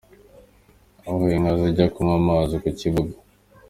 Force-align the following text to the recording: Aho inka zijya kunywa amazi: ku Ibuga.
Aho 1.07 1.23
inka 1.35 1.51
zijya 1.59 1.85
kunywa 1.93 2.15
amazi: 2.21 2.53
ku 2.61 2.65
Ibuga. 2.87 3.15